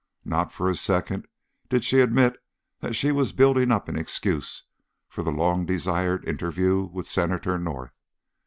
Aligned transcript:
Not 0.25 0.51
for 0.51 0.67
a 0.67 0.73
second 0.75 1.27
did 1.69 1.83
she 1.83 1.99
admit 1.99 2.35
that 2.79 2.95
she 2.95 3.11
was 3.11 3.33
building 3.33 3.69
up 3.71 3.87
an 3.87 3.99
excuse 3.99 4.63
for 5.07 5.21
the 5.21 5.31
long 5.31 5.63
desired 5.63 6.27
interview 6.27 6.85
with 6.91 7.05
Senator 7.07 7.59
North. 7.59 7.99